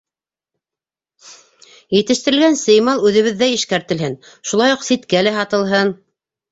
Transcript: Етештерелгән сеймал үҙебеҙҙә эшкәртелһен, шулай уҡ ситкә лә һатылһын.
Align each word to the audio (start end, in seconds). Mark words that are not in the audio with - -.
Етештерелгән 1.97 2.59
сеймал 2.63 3.07
үҙебеҙҙә 3.11 3.53
эшкәртелһен, 3.59 4.21
шулай 4.51 4.79
уҡ 4.79 4.89
ситкә 4.93 5.27
лә 5.29 5.41
һатылһын. 5.43 5.99